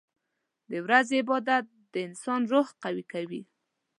•د 0.71 0.73
ورځې 0.85 1.15
عبادت 1.23 1.65
د 1.93 1.95
انسان 2.07 2.41
روح 2.51 2.67
قوي 2.83 3.03
کوي. 3.13 3.41